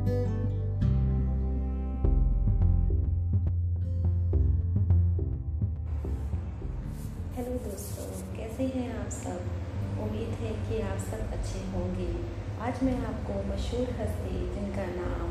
Hello 0.00 0.12
दोस्तों, 7.36 8.36
कैसे 8.36 8.62
हैं 8.62 9.04
आप 9.04 9.10
सब? 9.10 9.40
उम्मीद 10.02 10.28
है 10.28 10.52
कि 10.52 10.80
आप 10.80 10.98
सब 10.98 11.32
अच्छे 11.32 11.58
होंगे। 11.58 12.16
आज 12.60 12.82
मैं 12.82 13.06
आपको 13.06 13.54
मशहूर 13.54 13.90
हस्ती 14.00 14.54
जिनका 14.54 14.86
नाम 14.86 15.28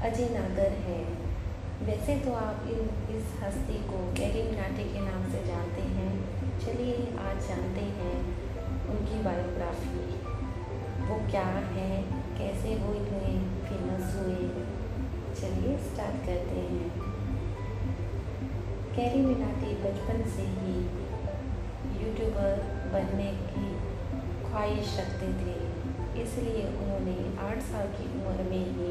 अजय 0.00 0.28
नागर 0.38 0.72
है। 0.72 1.04
वैसे 1.82 2.20
तो 2.20 2.32
आप 2.32 2.62
इन, 2.64 3.14
इस 3.16 3.42
हस्ती 3.42 3.74
को 3.74 4.14
कैरी 4.14 4.42
मिनाटी 4.42 4.84
के 4.84 5.00
नाम 5.00 5.32
से 5.32 5.46
जानते 5.46 5.82
हैं। 5.82 6.40
चलिए 6.60 6.94
आज 7.18 7.48
जानते 7.48 7.80
हैं 7.80 8.20
उनकी 8.88 9.22
बायोग्राफी। 9.22 10.10
वो 11.08 11.30
क्या 11.30 11.46
है? 11.46 12.19
कैसे 12.40 12.74
वो 12.74 12.92
इतने 12.94 13.30
फ़ेमस 13.64 14.14
हुए? 14.16 14.44
चलिए 15.40 15.76
स्टार्ट 15.78 16.14
करते 16.26 16.60
हैं। 16.60 16.90
कैरी 18.94 19.20
मिनाटी 19.20 19.74
बचपन 19.82 20.22
से 20.30 20.42
ही 20.42 20.76
यूट्यूबर 22.02 22.62
बनने 22.92 23.26
की 23.50 23.66
ख्वाहिश 24.46 24.96
रखते 25.00 25.28
थे। 25.40 25.56
इसलिए 26.22 26.62
उन्होंने 26.68 27.16
आठ 27.38 27.60
साल 27.62 27.86
की 27.86 28.06
उम्र 28.20 28.46
में 28.50 28.64
ही 28.70 28.88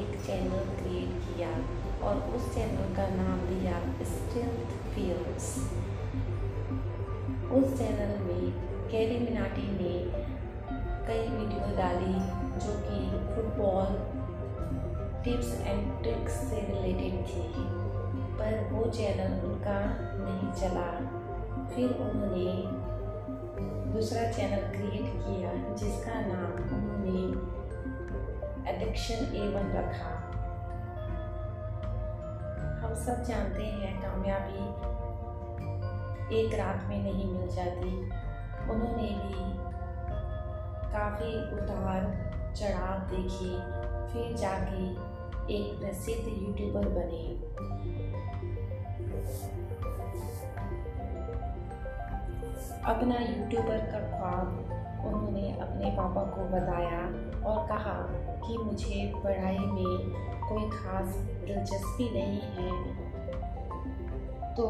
एक 0.00 0.18
चैनल 0.26 0.66
क्रिएट 0.80 1.12
किया 1.28 1.50
और 2.08 2.20
उस 2.36 2.54
चैनल 2.54 2.94
का 2.96 3.06
नाम 3.14 3.38
दिया 3.46 3.78
स्ट्रेंथ 4.04 4.74
फियर्स 4.94 5.46
उस 7.52 7.78
चैनल 7.78 8.12
में 8.24 8.52
कैरी 8.90 9.18
मिनाटी 9.18 9.68
ने 9.70 9.94
कई 11.08 11.22
वीडियो 11.28 11.76
डाली। 11.76 12.37
जो 12.58 12.72
कि 12.86 12.98
फुटबॉल 13.34 13.88
टिप्स 15.24 15.50
एंड 15.60 16.02
ट्रिक्स 16.02 16.32
से 16.32 16.60
रिलेटेड 16.60 17.14
थी, 17.26 17.44
पर 18.38 18.68
वो 18.72 18.84
चैनल 18.90 19.32
उनका 19.46 19.78
नहीं 20.18 20.50
चला। 20.52 20.90
फिर 21.68 21.86
उन्होंने 21.90 22.50
दूसरा 23.92 24.22
चैनल 24.32 24.62
क्रिएट 24.70 25.06
किया, 25.16 25.52
जिसका 25.74 26.14
नाम 26.20 26.50
उन्होंने 26.76 27.20
एडिक्शन 28.72 29.18
ए 29.36 29.48
वन 29.48 29.66
रखा। 29.72 30.12
हम 32.80 32.94
सब 32.94 33.24
जानते 33.24 33.62
हैं, 33.62 33.92
कामयाबी 34.02 34.62
एक 36.36 36.54
रात 36.54 36.80
में 36.88 37.00
नहीं 37.02 37.26
मिल 37.32 37.48
जाती। 37.48 37.90
उन्होंने 38.70 39.08
भी 39.20 39.34
काफ़ी 40.92 41.30
उतार 41.54 42.00
चढ़ाव 42.54 42.98
देखे, 43.10 43.52
फिर 44.12 44.36
जाके 44.36 44.82
एक 45.54 45.78
प्रसिद्ध 45.80 46.24
यूट्यूबर 46.28 46.88
बने। 46.88 47.26
अपना 52.84 53.18
यूट्यूबर 53.18 53.78
का 53.92 53.98
ख्वाब 54.10 54.46
उन्होंने 55.06 55.50
अपने 55.60 55.90
पापा 55.96 56.22
को 56.34 56.44
बताया 56.50 57.00
और 57.48 57.66
कहा 57.68 57.94
कि 58.46 58.56
मुझे 58.58 59.12
पढ़ाई 59.24 59.58
में 59.58 59.92
कोई 60.48 60.68
ख़ास 60.70 61.14
दिलचस्पी 61.44 62.06
नहीं 62.10 62.40
है। 62.56 62.70
तो 64.54 64.66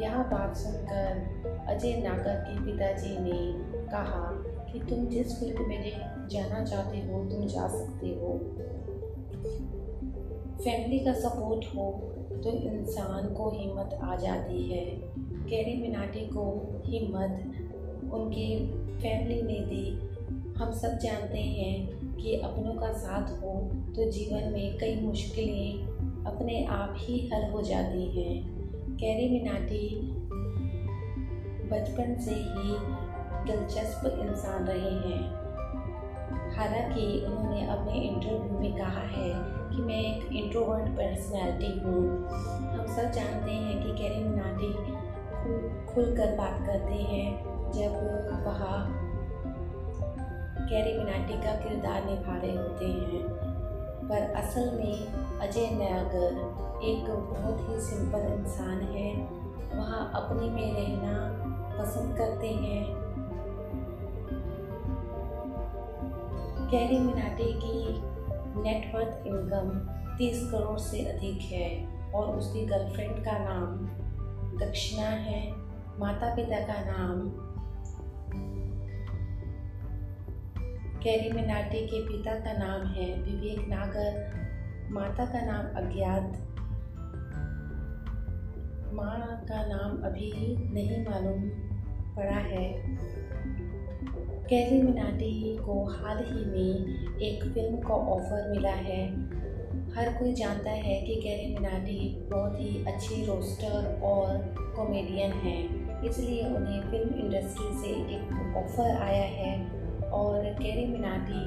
यह 0.00 0.16
बात 0.22 0.56
सुनकर 0.56 1.64
अजय 1.68 1.96
नागर 1.96 2.34
के 2.34 2.64
पिताजी 2.64 3.16
ने 3.18 3.84
कहा 3.86 4.30
कि 4.72 4.80
तुम 4.80 5.06
जिस 5.06 5.38
फ़ील्ड 5.40 5.58
में 5.58 6.28
जाना 6.28 6.64
चाहते 6.64 6.98
हो, 6.98 7.24
तुम 7.24 7.46
जा 7.46 7.66
सकते 7.68 8.06
हो। 8.06 8.38
फैमिली 10.64 10.98
का 10.98 11.12
सपोर्ट 11.12 11.64
हो 11.76 11.90
तो 12.44 12.52
इंसान 12.52 13.34
को 13.34 13.50
हिम्मत 13.50 13.98
आ 14.02 14.16
जाती 14.16 14.62
है। 14.70 14.84
कैरी 15.50 15.80
मिनाटी 15.80 16.20
को 16.20 16.44
हिम्मत 16.86 18.12
उनकी 18.12 18.56
फैमिली 18.98 19.42
ने 19.42 19.58
दी। 19.60 19.90
हम 20.54 20.72
सब 20.72 20.98
जानते 20.98 21.38
हैं 21.38 22.16
कि 22.16 22.40
अपनों 22.40 22.74
का 22.74 22.92
साथ 22.92 23.30
हो 23.42 23.52
तो 23.96 24.10
जीवन 24.10 24.52
में 24.52 24.78
कई 24.78 25.00
मुश्किलें 25.00 25.86
अपने 26.26 26.64
आप 26.66 26.94
ही 26.98 27.28
हल 27.28 27.50
हो 27.50 27.62
जाती 27.62 28.06
हैं। 28.20 28.61
कैरी 29.02 29.28
मिनाटी 29.28 30.00
बचपन 31.70 32.14
से 32.24 32.34
ही 32.34 32.76
दिलचस्प 33.46 34.06
इंसान 34.06 34.64
रहे 34.64 34.90
हैं। 34.90 35.22
हालाँकि 36.56 37.24
उन्होंने 37.26 37.66
अपने 37.66 37.92
इंटरव्यू 37.92 38.58
में 38.58 38.72
कहा 38.72 39.00
है 39.00 39.32
कि 39.70 39.82
मैं 39.82 40.00
एक 40.00 40.32
इंट्रोवर्ट 40.32 40.84
पर्सनैलिटी 40.84 41.80
हूँ। 41.80 42.28
हम 42.70 42.86
सब 42.86 43.10
जानते 43.10 43.50
हैं 43.50 43.82
कि 43.82 44.02
कैरी 44.02 44.24
मिनाटी 44.24 44.72
खुल 45.94 46.16
कर 46.16 46.36
बात 46.36 46.66
करते 46.66 46.94
हैं। 46.94 47.42
जब 47.72 47.92
वह 48.46 48.86
कैरी 50.68 50.98
मिनाटी 50.98 51.34
का 51.34 51.54
किरदार 51.54 52.04
निभा 52.04 52.36
रहे 52.36 52.56
होते 52.56 52.86
हैं 52.86 53.51
पर 54.12 54.32
असल 54.32 54.70
में 54.74 55.06
अजय 55.40 55.70
नागर 55.72 56.32
एक 56.84 57.04
बहुत 57.10 57.68
ही 57.68 57.80
सिंपल 57.80 58.18
इंसान 58.18 58.80
है। 58.80 59.14
वह 59.78 59.92
अपने 59.92 60.48
में 60.48 60.74
रहना 60.74 61.14
पसंद 61.78 62.18
करते 62.18 62.48
हैं। 62.48 62.84
कैरी 66.70 66.98
मिनाटी 66.98 67.52
की 67.52 68.02
नेटवर्थ 68.62 69.26
इनकम 69.26 69.70
30 70.16 70.50
करोड़ 70.52 70.78
से 70.78 71.04
अधिक 71.04 71.40
है 71.40 71.88
और 72.12 72.36
उसकी 72.36 72.66
गर्लफ्रेंड 72.66 73.24
का 73.24 73.38
नाम 73.38 73.86
दक्षिणा 74.58 75.08
है 75.08 75.52
माता 75.98 76.34
पिता 76.34 76.60
का 76.60 76.84
नाम 76.84 77.28
कैरी 81.04 81.30
मिनाटी 81.32 81.78
के 81.86 82.00
पिता 82.00 82.32
का 82.34 82.52
नाम 82.52 82.82
है 82.86 83.06
विवेक 83.22 83.68
नागर 83.68 84.90
माता 84.90 85.24
का 85.24 85.40
नाम 85.40 85.64
अज्ञात, 85.76 86.36
माँ 88.92 89.40
का 89.48 89.64
नाम 89.66 89.96
अभी 90.02 90.30
नहीं 90.74 91.04
मालूम 91.04 91.48
पड़ा 92.16 92.36
है। 92.44 92.64
कैरी 94.46 94.80
मिनाटी 94.82 95.56
को 95.58 95.84
हाल 95.86 96.24
ही 96.24 96.44
में 96.44 97.18
एक 97.20 97.44
फ़िल्म 97.44 97.76
का 97.80 97.94
ऑफ़र 97.94 98.48
मिला 98.50 98.76
है। 98.84 99.02
हर 99.96 100.12
कोई 100.12 100.32
जानता 100.34 100.70
है 100.70 101.00
कि 101.00 101.20
कैरी 101.22 101.52
मिनाटी 101.54 102.00
बहुत 102.30 102.58
ही 102.60 102.84
अच्छी 102.84 103.24
रोस्टर 103.24 104.00
और 104.04 104.54
कॉमेडियन 104.76 105.32
हैं, 105.40 105.60
इसलिए 106.04 106.46
उन्हें 106.46 106.80
फ़िल्म 106.90 107.14
इंडस्ट्री 107.16 107.74
से 107.82 107.94
एक 108.14 108.56
ऑफ़र 108.56 108.90
आया 109.02 109.24
है। 109.34 109.80
और 110.12 110.44
कैरी 110.54 110.86
मिनाटी 110.86 111.42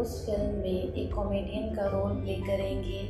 उस 0.00 0.14
फ़िल्म 0.26 0.54
में 0.54 0.92
एक 0.94 1.14
कॉमेडियन 1.14 1.74
का 1.74 1.86
रोल 1.86 2.20
प्ले 2.20 2.34
करेंगे। 2.42 3.00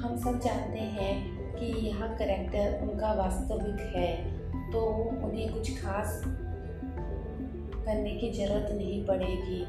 हम 0.00 0.16
सब 0.16 0.38
जानते 0.40 0.78
हैं 0.96 1.14
कि 1.54 1.66
यह 1.86 2.06
करेक्टर 2.18 2.80
उनका 2.82 3.12
वास्तविक 3.14 3.80
है 3.96 4.10
तो 4.72 4.80
उन्हें 5.26 5.52
कुछ 5.52 5.70
खास 5.82 6.22
करने 7.84 8.10
की 8.10 8.30
ज़रूरत 8.32 8.72
नहीं 8.72 9.04
पड़ेगी। 9.06 9.64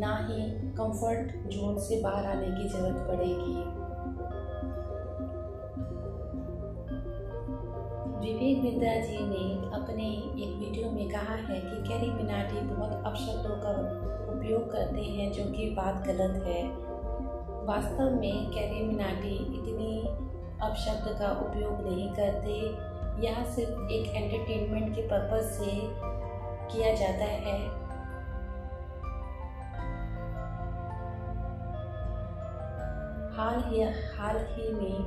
ना 0.00 0.14
ही 0.28 0.42
कंफर्ट 0.72 1.32
जोन 1.48 1.78
से 1.78 2.00
बाहर 2.02 2.26
आने 2.26 2.46
की 2.46 2.68
ज़रूरत 2.68 3.06
पड़ेगी। 3.08 3.56
विवेक 8.18 8.62
बिंद्रा 8.62 8.94
जी 9.00 9.18
ने 9.18 9.66
अपने 9.76 10.04
एक 10.44 10.54
वीडियो 10.58 10.90
में 10.90 11.08
कहा 11.08 11.34
है 11.34 11.60
कि 11.60 11.76
कैरी 11.88 12.10
मिनाटी 12.10 12.60
बहुत 12.60 13.02
अपशब्दों 13.06 13.56
का 13.56 13.74
उपयोग 14.32 14.70
करते 14.72 15.02
हैं 15.02 15.30
जो 15.32 15.44
कि 15.44 15.68
बात 15.70 16.06
गलत 16.06 16.42
है। 16.46 16.62
वास्तव 17.66 18.10
में 18.10 18.50
कैरी 18.50 18.82
मिनाटी 18.86 19.34
इतनी 19.58 20.00
अपशब्द 20.62 21.06
का 21.18 21.30
उपयोग 21.40 21.86
नहीं 21.86 22.08
करते, 22.12 22.56
यह 23.26 23.44
सिर्फ़ 23.44 23.92
एक 23.92 24.14
एंटरटेनमेंट 24.14 24.94
के 24.94 25.02
पर्पज़ 25.02 25.46
से 25.50 25.70
किया 26.72 26.94
जाता 26.94 27.28
है। 27.44 27.58
हाल 33.36 33.62
ही 33.66 33.82
हाल 34.16 34.36
ही 34.50 34.72
में 34.72 35.02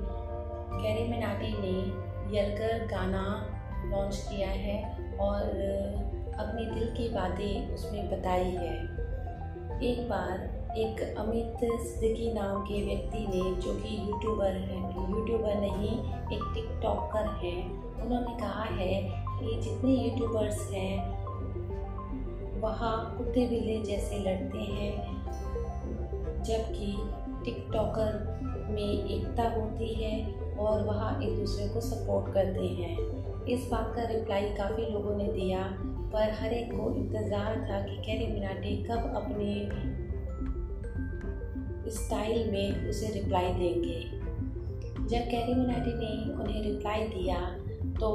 कैरी 0.73 1.07
मिनाटी 1.09 1.51
ने 1.59 2.10
यलकर 2.29 2.85
गाना 2.85 3.25
लॉन्च 3.85 4.27
किया 4.31 4.49
है 4.49 4.83
और 5.17 5.41
अपनी 6.39 6.65
दिल 6.65 6.93
की 6.97 7.09
बातें 7.09 7.73
उसमें 7.73 8.09
बताई 8.11 8.51
है। 8.51 8.75
एक 9.83 10.09
बार 10.09 10.61
एक 10.77 11.15
अमित 11.17 11.57
सिद्दीकी 11.81 12.33
नाम 12.33 12.61
के 12.61 12.85
व्यक्ति 12.85 13.19
ने, 13.19 13.61
जो 13.61 13.73
कि 13.73 14.11
यूट्यूबर 14.11 14.51
है 14.51 14.81
यूट्यूबर 15.11 15.55
नहीं, 15.55 15.99
एक 16.37 16.51
टिकटॉकर 16.53 17.25
हैं, 17.45 17.83
उन्होंने 18.01 18.39
कहा 18.39 18.63
है 18.63 19.03
कि 19.39 19.61
जितने 19.61 19.91
यूट्यूबर्स 19.91 20.71
हैं, 20.71 21.21
वह 22.61 22.79
कुत्ते 23.17 23.47
बिल्ली 23.47 23.83
जैसे 23.83 24.19
लड़ते 24.19 24.57
हैं, 24.57 25.23
जबकि 26.43 26.97
टिकटॉकर 27.45 28.39
में 28.69 29.05
एकता 29.05 29.43
होती 29.43 29.93
है 29.93 30.41
और 30.61 30.83
वह 30.83 31.23
एक 31.23 31.37
दूसरे 31.37 31.67
को 31.69 31.81
सपोर्ट 31.81 32.33
करते 32.33 32.67
हैं। 32.75 32.95
इस 33.47 33.67
बात 33.71 33.93
का 33.95 34.03
रिप्लाई 34.07 34.49
काफ़ी 34.55 34.85
लोगों 34.85 35.15
ने 35.17 35.27
दिया, 35.33 35.63
पर 36.13 36.31
हर 36.39 36.53
एक 36.53 36.71
को 36.71 36.89
इंतज़ार 36.95 37.55
था 37.69 37.79
कि 37.81 37.95
कैरी 38.05 38.27
मिनाटी 38.33 38.75
कब 38.83 39.13
अपने 39.15 39.49
स्टाइल 41.91 42.51
में 42.51 42.89
उसे 42.89 43.07
रिप्लाई 43.13 43.53
देंगे। 43.53 43.99
जब 45.07 45.29
कैरी 45.29 45.53
मिनाटी 45.53 45.93
ने 45.95 46.33
उन्हें 46.33 46.61
रिप्लाई 46.63 47.07
दिया 47.07 47.39
तो 47.99 48.09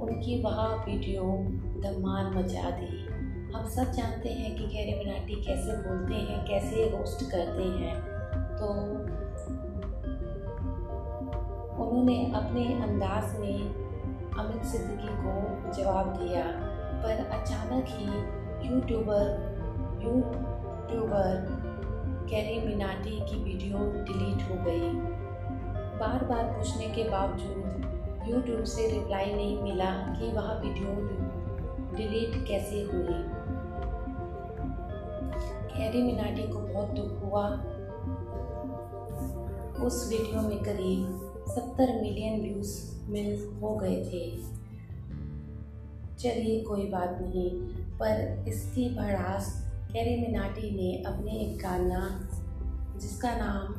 उनकी 0.00 0.40
वह 0.42 0.58
वीडियो 0.84 1.22
धमाल 1.82 2.26
मचा 2.34 2.70
दी। 2.70 3.06
हम 3.54 3.68
सब 3.68 3.92
जानते 3.92 4.28
हैं 4.30 4.54
कि 4.56 4.64
कैरी 4.66 4.94
मिनाटी 4.98 5.34
कैसे 5.44 5.76
बोलते 5.78 6.14
हैं, 6.14 6.44
कैसे 6.46 6.88
रोस्ट 6.90 7.30
करते 7.30 7.62
हैं। 7.74 7.96
तो 8.56 8.66
उन्होंने 11.78 12.16
अपने 12.34 12.64
अंदाज 12.82 13.38
में 13.40 13.58
अमित 14.38 14.64
सिद्दीकी 14.64 15.14
को 15.16 15.72
जवाब 15.72 16.06
दिया, 16.16 16.42
पर 17.02 17.24
अचानक 17.32 17.84
ही 17.88 18.68
यूट्यूबर 18.68 19.24
यूट्यूबर 20.04 21.46
कैरी 22.30 22.58
मिनाटी 22.66 23.20
की 23.20 23.42
वीडियो 23.44 23.78
डिलीट 24.04 24.50
हो 24.50 24.56
गई। 24.64 24.90
बार 26.00 26.24
बार 26.24 26.44
पूछने 26.52 26.88
के 26.88 27.08
बावजूद 27.10 28.26
यूट्यूब 28.28 28.64
से 28.64 28.86
रिप्लाई 28.90 29.32
नहीं 29.34 29.62
मिला 29.62 29.90
कि 30.18 30.30
वह 30.32 30.52
वीडियो 30.60 30.94
डिलीट 31.96 32.46
कैसे 32.48 32.82
हुई। 32.82 33.22
कैरी 35.72 36.02
मिनाटी 36.02 36.42
को 36.42 36.58
बहुत 36.58 36.90
दुख 36.90 37.24
हुआ। 37.24 37.46
उस 39.86 40.08
वीडियो 40.10 40.40
में 40.42 40.62
करीब 40.64 41.27
सत्तर 41.48 42.00
मिलियन 42.02 42.40
व्यूज़ 42.40 42.76
मिल 43.10 43.58
हो 43.62 43.74
गए 43.76 43.96
थे। 43.96 44.36
चलिए, 46.18 46.60
कोई 46.60 46.86
बात 46.86 47.18
नहीं, 47.22 47.50
पर 47.98 48.44
इसकी 48.48 48.88
भड़ास 48.94 49.64
कैरी 49.92 50.16
मिनाटी 50.20 50.70
ने 50.70 51.04
अपने 51.04 51.32
एक 51.32 51.58
गाना, 51.58 52.28
जिसका 53.00 53.30
नाम 53.36 53.74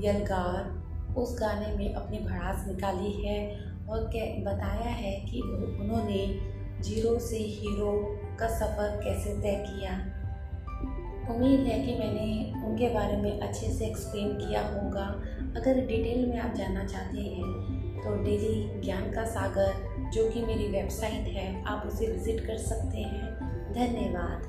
यलगार, 0.00 0.82
उस 1.16 1.36
गाने 1.40 1.76
में 1.76 1.94
अपनी 1.94 2.18
भड़ास 2.18 2.66
निकाली 2.68 3.12
है 3.12 3.58
और 3.88 4.04
बताया 4.44 4.90
है 4.90 5.20
कि 5.20 5.40
उन्होंने 5.40 6.26
ज़ीरो 6.82 7.18
से 7.18 7.38
हीरो 7.38 8.18
का 8.40 8.48
सफ़र 8.48 9.00
कैसे 9.04 9.34
तय 9.40 9.64
किया। 9.68 10.21
उम्मीद 11.30 11.60
है 11.60 11.78
कि 11.86 11.92
मैंने 11.94 12.52
उनके 12.66 12.88
बारे 12.88 13.16
में 13.16 13.40
अच्छे 13.40 13.66
से 13.72 13.86
एक्सप्लेन 13.86 14.28
किया 14.28 14.60
होगा। 14.60 15.06
अगर 15.56 15.86
डिटेल 15.86 16.26
में 16.26 16.38
आप 16.38 16.54
जानना 16.54 16.84
चाहते 16.84 17.20
हैं 17.20 18.02
तो 18.02 18.14
डेली 18.24 18.80
ज्ञान 18.80 19.10
का 19.10 19.24
सागर, 19.24 19.72
जो 20.10 20.30
कि 20.30 20.42
मेरी 20.42 20.68
वेबसाइट 20.68 21.28
है, 21.28 21.64
आप 21.64 21.86
उसे 21.86 22.06
विज़िट 22.06 22.46
कर 22.46 22.56
सकते 22.56 22.98
हैं। 22.98 23.26
धन्यवाद। 23.72 24.40